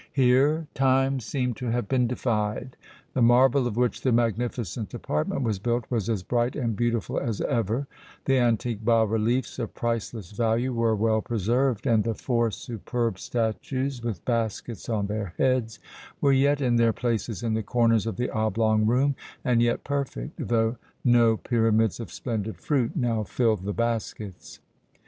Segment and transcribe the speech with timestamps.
[0.13, 2.75] Here time seemed to have been defied.
[3.13, 7.39] The marble of which the magnificent apartment was built was as bright and beautiful as
[7.39, 7.85] ever,
[8.25, 14.01] the antique bas reliefs of priceless value were well preserved, and the four superb statues
[14.01, 15.77] with baskets on their heads
[16.19, 19.15] were yet in their places in the corners of the oblong room
[19.45, 24.61] and yet perfect, though no pyramids of splendid fruit now filled the baskets.